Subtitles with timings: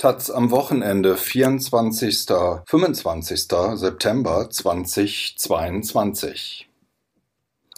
[0.00, 2.26] Taz am Wochenende 24.
[2.66, 3.48] 25.
[3.74, 6.68] September 2022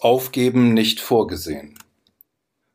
[0.00, 1.78] Aufgeben nicht vorgesehen.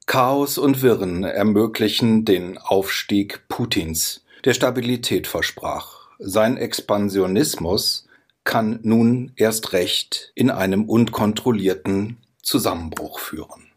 [0.08, 6.10] Chaos und Wirren ermöglichen den Aufstieg Putins, der Stabilität versprach.
[6.18, 8.08] Sein Expansionismus
[8.46, 13.68] kann nun erst recht in einem unkontrollierten Zusammenbruch führen.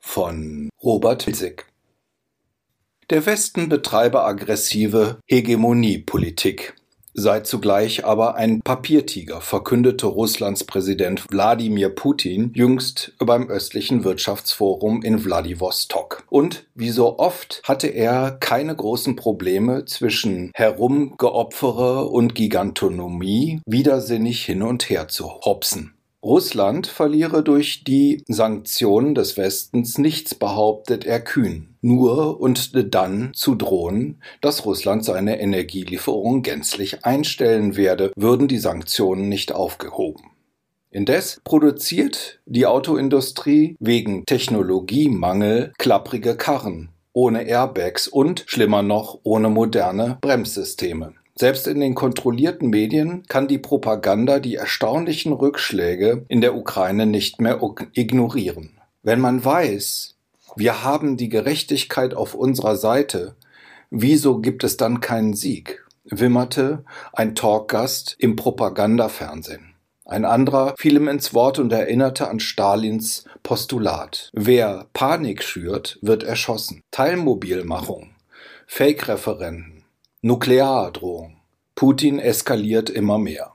[0.00, 1.64] Von Robert Hilsig
[3.10, 6.74] der Westen betreibe aggressive Hegemoniepolitik,
[7.14, 15.24] sei zugleich aber ein Papiertiger, verkündete Russlands Präsident Wladimir Putin jüngst beim östlichen Wirtschaftsforum in
[15.24, 16.24] Wladiwostok.
[16.28, 24.62] Und wie so oft hatte er keine großen Probleme zwischen Herumgeopfere und Gigantonomie widersinnig hin
[24.62, 25.94] und her zu hopsen.
[26.24, 31.76] Russland verliere durch die Sanktionen des Westens nichts, behauptet er kühn.
[31.82, 39.28] Nur und dann zu drohen, dass Russland seine Energielieferungen gänzlich einstellen werde, würden die Sanktionen
[39.28, 40.30] nicht aufgehoben.
[40.90, 50.18] Indes produziert die Autoindustrie wegen Technologiemangel klapprige Karren ohne Airbags und, schlimmer noch, ohne moderne
[50.20, 51.14] Bremssysteme.
[51.36, 57.40] Selbst in den kontrollierten Medien kann die Propaganda die erstaunlichen Rückschläge in der Ukraine nicht
[57.40, 57.60] mehr
[57.92, 58.78] ignorieren.
[59.02, 60.14] Wenn man weiß,
[60.56, 63.34] wir haben die Gerechtigkeit auf unserer Seite,
[63.90, 65.84] wieso gibt es dann keinen Sieg?
[66.04, 69.74] wimmerte ein Talkgast im Propagandafernsehen.
[70.04, 74.30] Ein anderer fiel ihm ins Wort und erinnerte an Stalins Postulat.
[74.34, 76.82] Wer Panik schürt, wird erschossen.
[76.90, 78.10] Teilmobilmachung,
[78.66, 79.73] Fake-Referenten,
[80.24, 81.36] Nukleardrohung.
[81.74, 83.52] Putin eskaliert immer mehr.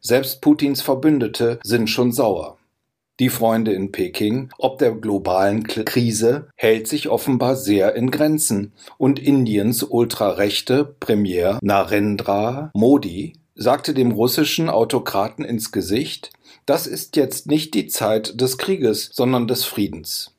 [0.00, 2.56] Selbst Putins Verbündete sind schon sauer.
[3.20, 9.18] Die Freunde in Peking ob der globalen Krise hält sich offenbar sehr in Grenzen und
[9.18, 16.30] Indiens ultrarechte Premier Narendra Modi sagte dem russischen Autokraten ins Gesicht,
[16.64, 20.33] das ist jetzt nicht die Zeit des Krieges, sondern des Friedens.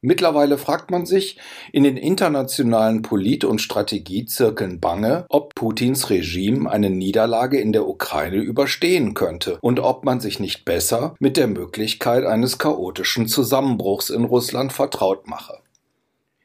[0.00, 1.38] Mittlerweile fragt man sich
[1.72, 8.36] in den internationalen Polit- und Strategiezirkeln bange, ob Putins Regime eine Niederlage in der Ukraine
[8.36, 14.24] überstehen könnte und ob man sich nicht besser mit der Möglichkeit eines chaotischen Zusammenbruchs in
[14.24, 15.58] Russland vertraut mache.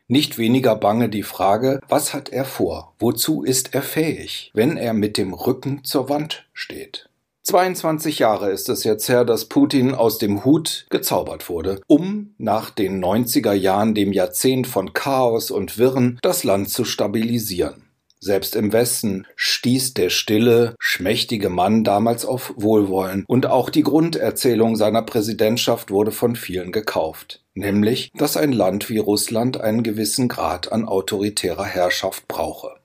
[0.07, 4.93] Nicht weniger bange die Frage, was hat er vor, wozu ist er fähig, wenn er
[4.93, 7.07] mit dem Rücken zur Wand steht.
[7.43, 12.69] 22 Jahre ist es jetzt her, dass Putin aus dem Hut gezaubert wurde, um nach
[12.69, 17.83] den 90er Jahren, dem Jahrzehnt von Chaos und Wirren, das Land zu stabilisieren.
[18.21, 24.77] Selbst im Westen stieß der stille, schmächtige Mann damals auf Wohlwollen, und auch die Grunderzählung
[24.77, 30.71] seiner Präsidentschaft wurde von vielen gekauft, nämlich, dass ein Land wie Russland einen gewissen Grad
[30.71, 32.77] an autoritärer Herrschaft brauche.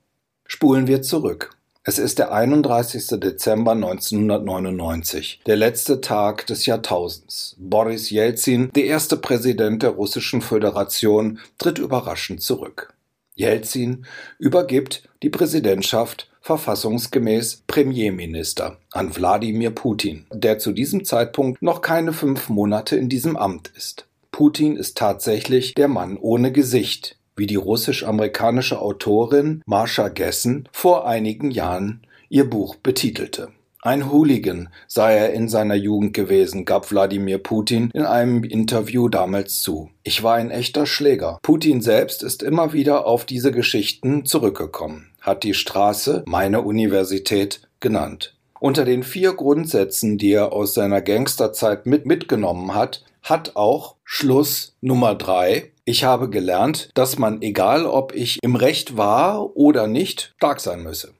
[0.44, 1.57] Spulen wir zurück.
[1.88, 3.18] Es ist der 31.
[3.18, 7.56] Dezember 1999, der letzte Tag des Jahrtausends.
[7.58, 12.92] Boris Jelzin, der erste Präsident der Russischen Föderation, tritt überraschend zurück.
[13.36, 14.04] Jelzin
[14.38, 22.50] übergibt die Präsidentschaft verfassungsgemäß Premierminister an Wladimir Putin, der zu diesem Zeitpunkt noch keine fünf
[22.50, 24.04] Monate in diesem Amt ist.
[24.30, 31.50] Putin ist tatsächlich der Mann ohne Gesicht, wie die russisch-amerikanische Autorin Marsha Gessen vor einigen
[31.50, 33.48] Jahren ihr Buch betitelte.
[33.80, 39.62] Ein Hooligan sei er in seiner Jugend gewesen, gab Wladimir Putin in einem Interview damals
[39.62, 39.90] zu.
[40.02, 41.38] Ich war ein echter Schläger.
[41.42, 48.34] Putin selbst ist immer wieder auf diese Geschichten zurückgekommen, hat die Straße, meine Universität, genannt.
[48.58, 54.74] Unter den vier Grundsätzen, die er aus seiner Gangsterzeit mit mitgenommen hat, hat auch Schluss
[54.80, 60.34] Nummer drei ich habe gelernt, dass man, egal ob ich im Recht war oder nicht,
[60.36, 61.14] stark sein müsse.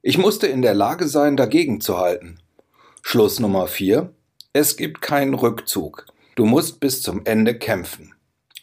[0.00, 2.38] Ich musste in der Lage sein, dagegen zu halten.
[3.02, 4.14] Schluss Nummer vier.
[4.52, 6.06] Es gibt keinen Rückzug.
[6.36, 8.14] Du musst bis zum Ende kämpfen.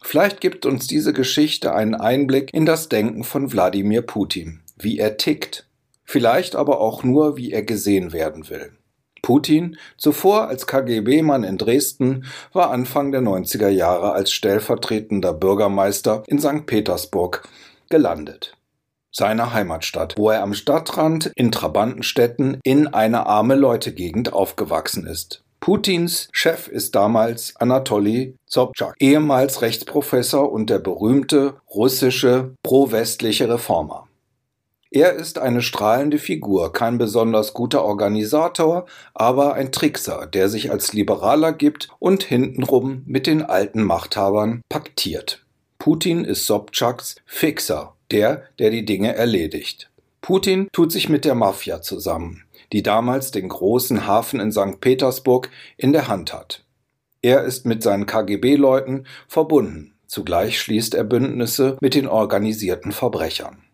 [0.01, 5.17] Vielleicht gibt uns diese Geschichte einen Einblick in das Denken von Wladimir Putin, wie er
[5.17, 5.67] tickt,
[6.05, 8.78] vielleicht aber auch nur, wie er gesehen werden will.
[9.21, 16.39] Putin, zuvor als KGB-Mann in Dresden, war Anfang der 90er Jahre als stellvertretender Bürgermeister in
[16.39, 16.65] St.
[16.65, 17.47] Petersburg
[17.89, 18.55] gelandet
[19.11, 25.43] seiner Heimatstadt, wo er am Stadtrand in Trabantenstädten in einer arme Leute-Gegend aufgewachsen ist.
[25.59, 34.08] Putins Chef ist damals Anatoly Sobchak, ehemals Rechtsprofessor und der berühmte russische pro-westliche Reformer.
[34.91, 40.93] Er ist eine strahlende Figur, kein besonders guter Organisator, aber ein Trickser, der sich als
[40.93, 45.45] Liberaler gibt und hintenrum mit den alten Machthabern paktiert.
[45.77, 49.91] Putin ist Sobchaks Fixer, der, der die Dinge erledigt.
[50.21, 54.81] Putin tut sich mit der Mafia zusammen, die damals den großen Hafen in St.
[54.81, 56.65] Petersburg in der Hand hat.
[57.21, 59.93] Er ist mit seinen KGB-Leuten verbunden.
[60.07, 63.68] Zugleich schließt er Bündnisse mit den organisierten Verbrechern.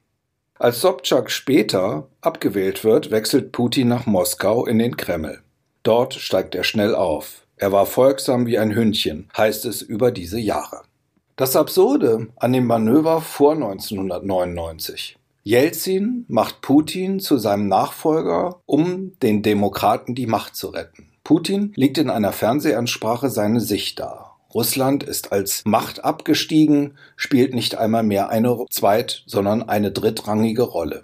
[0.58, 5.42] Als Sobchak später abgewählt wird, wechselt Putin nach Moskau in den Kreml.
[5.84, 7.46] Dort steigt er schnell auf.
[7.58, 10.84] Er war folgsam wie ein Hündchen, heißt es über diese Jahre.
[11.36, 15.18] Das Absurde an dem Manöver vor 1999.
[15.44, 21.10] Jelzin macht Putin zu seinem Nachfolger, um den Demokraten die Macht zu retten.
[21.26, 24.35] Putin legt in einer Fernsehansprache seine Sicht dar.
[24.56, 31.04] Russland ist als Macht abgestiegen, spielt nicht einmal mehr eine zweit, sondern eine drittrangige Rolle.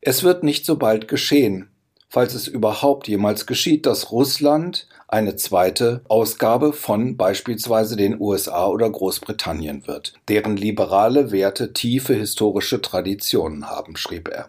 [0.00, 1.68] Es wird nicht so bald geschehen,
[2.08, 8.88] falls es überhaupt jemals geschieht, dass Russland eine zweite Ausgabe von beispielsweise den USA oder
[8.88, 14.48] Großbritannien wird, deren liberale Werte tiefe historische Traditionen haben, schrieb er.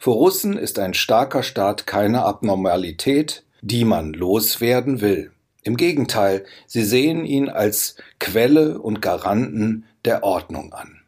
[0.00, 5.30] Für Russen ist ein starker Staat keine Abnormalität, die man loswerden will.
[5.62, 10.98] Im Gegenteil, sie sehen ihn als Quelle und Garanten der Ordnung an.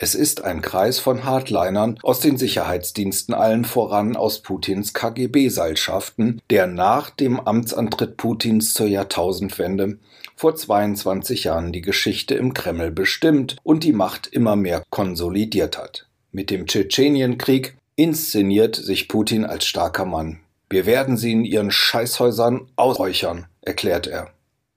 [0.00, 6.68] Es ist ein Kreis von Hardlinern aus den Sicherheitsdiensten allen voran aus Putins KGB-Seilschaften, der
[6.68, 9.98] nach dem Amtsantritt Putins zur Jahrtausendwende
[10.36, 16.06] vor 22 Jahren die Geschichte im Kreml bestimmt und die Macht immer mehr konsolidiert hat.
[16.30, 20.38] Mit dem Tschetschenienkrieg inszeniert sich Putin als starker Mann.
[20.70, 24.30] Wir werden sie in ihren Scheißhäusern ausräuchern, erklärt er.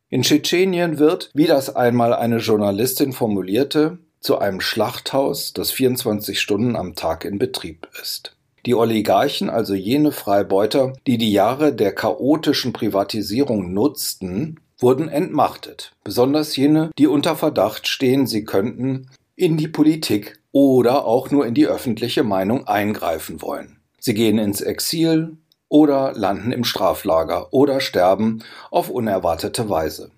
[0.09, 6.75] In Tschetschenien wird, wie das einmal eine Journalistin formulierte, zu einem Schlachthaus, das 24 Stunden
[6.75, 8.35] am Tag in Betrieb ist.
[8.65, 16.55] Die Oligarchen, also jene Freibeuter, die die Jahre der chaotischen Privatisierung nutzten, wurden entmachtet, besonders
[16.55, 21.67] jene, die unter Verdacht stehen, sie könnten in die Politik oder auch nur in die
[21.67, 23.77] öffentliche Meinung eingreifen wollen.
[23.99, 25.38] Sie gehen ins Exil
[25.71, 30.12] oder landen im Straflager oder sterben auf unerwartete Weise.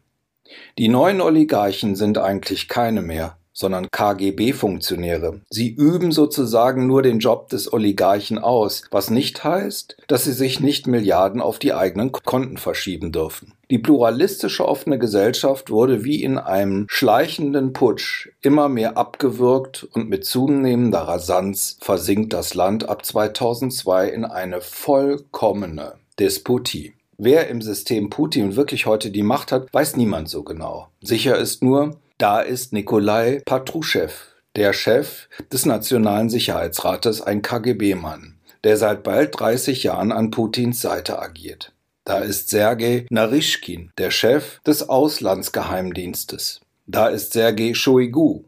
[0.80, 5.40] Die neuen Oligarchen sind eigentlich keine mehr, sondern KGB-Funktionäre.
[5.50, 10.60] Sie üben sozusagen nur den Job des Oligarchen aus, was nicht heißt, dass sie sich
[10.60, 13.54] nicht Milliarden auf die eigenen Konten verschieben dürfen.
[13.70, 20.26] Die pluralistische offene Gesellschaft wurde wie in einem schleichenden Putsch immer mehr abgewürgt und mit
[20.26, 26.94] zunehmender Rasanz versinkt das Land ab 2002 in eine vollkommene Despotie.
[27.18, 30.88] Wer im System Putin wirklich heute die Macht hat, weiß niemand so genau.
[31.02, 34.08] Sicher ist nur, da ist Nikolai Patruschew,
[34.56, 41.20] der Chef des Nationalen Sicherheitsrates, ein KGB-Mann, der seit bald 30 Jahren an Putins Seite
[41.20, 41.74] agiert.
[42.06, 46.62] Da ist Sergei Narischkin, der Chef des Auslandsgeheimdienstes.
[46.88, 48.46] Da ist Sergei Shoigu,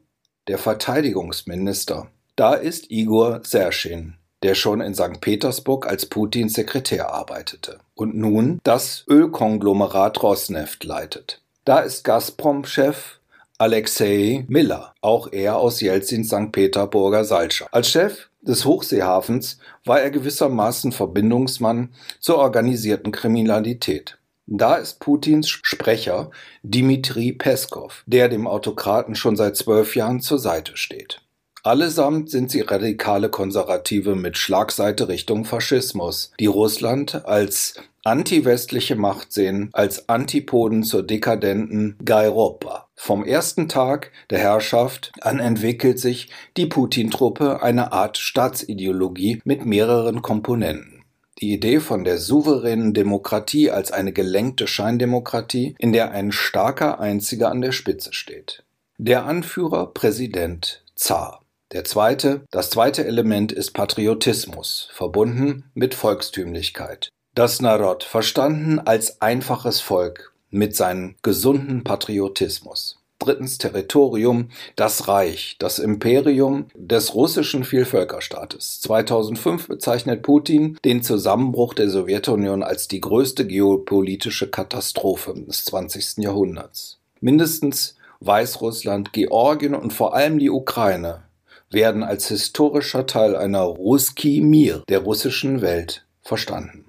[0.48, 2.08] der Verteidigungsminister.
[2.38, 5.20] Da ist Igor Serschin, der schon in St.
[5.20, 11.42] Petersburg als Putins Sekretär arbeitete und nun das Ölkonglomerat Rosneft leitet.
[11.66, 13.20] Da ist Gazprom-Chef
[13.58, 16.52] Alexei Miller, auch er aus Jelzins St.
[16.52, 17.68] Peterburger Salzschau.
[17.72, 24.18] Als Chef des Hochseehafens war er gewissermaßen Verbindungsmann zur organisierten Kriminalität.
[24.46, 26.32] Da ist Putins Sprecher
[26.64, 31.22] Dmitri Peskov, der dem Autokraten schon seit zwölf Jahren zur Seite steht.
[31.66, 39.72] Allesamt sind sie radikale Konservative mit Schlagseite Richtung Faschismus, die Russland als anti-westliche Macht sehen,
[39.74, 42.88] als Antipoden zur dekadenten Gairopa.
[42.94, 50.22] Vom ersten Tag der Herrschaft an entwickelt sich die Putin-Truppe eine Art Staatsideologie mit mehreren
[50.22, 51.04] Komponenten.
[51.42, 57.50] Die Idee von der souveränen Demokratie als eine gelenkte Scheindemokratie, in der ein starker Einziger
[57.50, 58.64] an der Spitze steht.
[59.00, 61.42] Der Anführer Präsident Zar.
[61.76, 67.10] Der zweite, das zweite Element ist Patriotismus, verbunden mit Volkstümlichkeit.
[67.34, 73.04] Das Narod, verstanden als einfaches Volk mit seinem gesunden Patriotismus.
[73.20, 78.80] Drittens Territorium, das Reich, das Imperium des russischen Vielvölkerstaates.
[78.80, 86.24] 2005 bezeichnet Putin den Zusammenbruch der Sowjetunion als die größte geopolitische Katastrophe des 20.
[86.24, 87.00] Jahrhunderts.
[87.20, 91.25] Mindestens Weißrussland, Georgien und vor allem die Ukraine
[91.72, 96.86] werden als historischer Teil einer Ruski Mir der russischen Welt verstanden.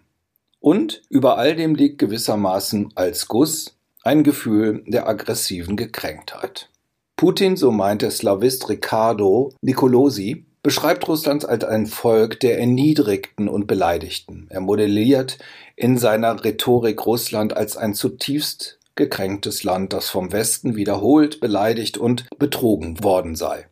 [0.61, 6.71] Und über all dem liegt gewissermaßen als Guss ein Gefühl der aggressiven Gekränktheit.
[7.16, 13.66] Putin, so meint der Slavist Riccardo Nicolosi, beschreibt Russland als ein Volk der Erniedrigten und
[13.66, 14.49] Beleidigten.
[14.50, 15.38] Er modelliert
[15.76, 22.28] in seiner Rhetorik Russland als ein zutiefst gekränktes Land, das vom Westen wiederholt beleidigt und
[22.38, 23.66] betrogen worden sei.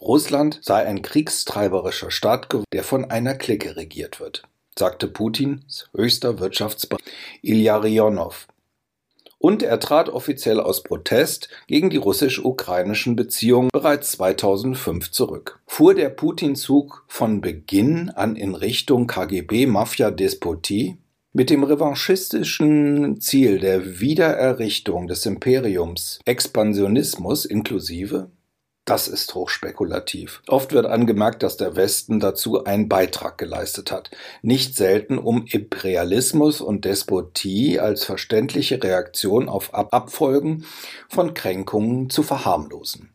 [0.00, 4.42] Russland sei ein kriegstreiberischer Staat, der von einer Clique regiert wird,
[4.78, 7.04] sagte Putins höchster Wirtschaftsberater
[7.42, 8.46] Illarionov.
[9.40, 15.60] Und er trat offiziell aus Protest gegen die russisch-ukrainischen Beziehungen bereits 2005 zurück.
[15.66, 20.98] Fuhr der Putin-Zug von Beginn an in Richtung KGB-Mafia-Despotie?
[21.32, 28.30] Mit dem revanchistischen Ziel der Wiedererrichtung des Imperiums Expansionismus inklusive
[28.88, 30.42] das ist hochspekulativ.
[30.48, 36.62] Oft wird angemerkt, dass der Westen dazu einen Beitrag geleistet hat, nicht selten um Imperialismus
[36.62, 40.64] und Despotie als verständliche Reaktion auf Abfolgen
[41.08, 43.10] von Kränkungen zu verharmlosen.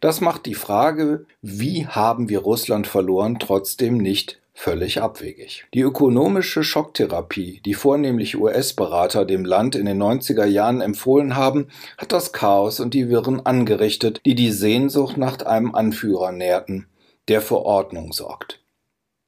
[0.00, 5.66] Das macht die Frage, wie haben wir Russland verloren, trotzdem nicht völlig abwegig.
[5.74, 12.10] Die ökonomische Schocktherapie, die vornehmlich US-Berater dem Land in den 90er Jahren empfohlen haben, hat
[12.10, 16.86] das Chaos und die Wirren angerichtet, die die Sehnsucht nach einem Anführer nährten,
[17.28, 18.60] der für Ordnung sorgt.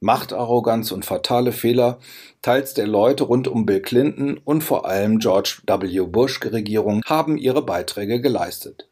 [0.00, 1.99] Machtarroganz und fatale Fehler
[2.40, 6.00] teils der Leute rund um Bill Clinton und vor allem George W.
[6.06, 8.88] Bush Regierung haben ihre Beiträge geleistet.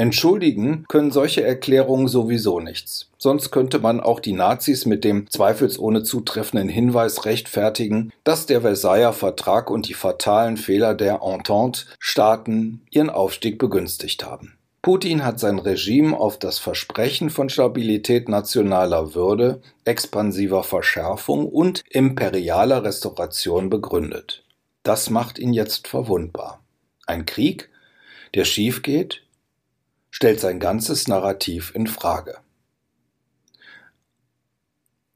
[0.00, 3.10] Entschuldigen können solche Erklärungen sowieso nichts.
[3.18, 9.12] Sonst könnte man auch die Nazis mit dem zweifelsohne zutreffenden Hinweis rechtfertigen, dass der Versailler
[9.12, 14.56] Vertrag und die fatalen Fehler der Entente-Staaten ihren Aufstieg begünstigt haben.
[14.82, 22.84] Putin hat sein Regime auf das Versprechen von Stabilität nationaler Würde, expansiver Verschärfung und imperialer
[22.84, 24.44] Restauration begründet.
[24.84, 26.62] Das macht ihn jetzt verwundbar.
[27.04, 27.68] Ein Krieg,
[28.36, 29.24] der schief geht,
[30.10, 32.38] stellt sein ganzes Narrativ in Frage.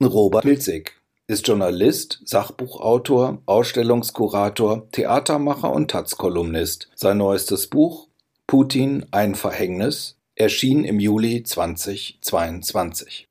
[0.03, 6.91] Robert Milzig ist Journalist, Sachbuchautor, Ausstellungskurator, Theatermacher und Taz-Kolumnist.
[6.95, 8.09] Sein neuestes Buch
[8.47, 13.29] Putin ein Verhängnis erschien im Juli 2022.